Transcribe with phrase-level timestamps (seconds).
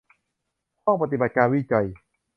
[0.83, 1.87] ห้องปฏิบัติการวิจัย